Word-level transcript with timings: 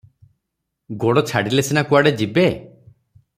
ଗୋଡ଼ 1.03 1.23
ଛାଡ଼ିଲେ 1.31 1.65
ସିନା 1.69 1.85
କୁଆଡ଼େ 1.91 2.15
ଯିବେ? 2.23 2.47